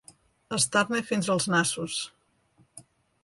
Estar-ne 0.55 1.01
fins 1.09 1.29
als 1.35 1.45
nassos. 1.55 1.99